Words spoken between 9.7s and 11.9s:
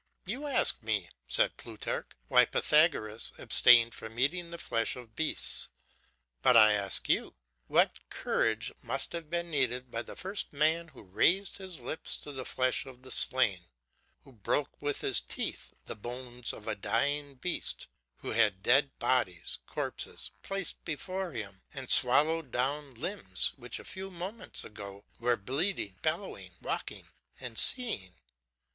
by the first man who raised to his